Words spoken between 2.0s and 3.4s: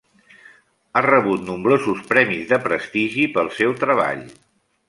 premis de prestigi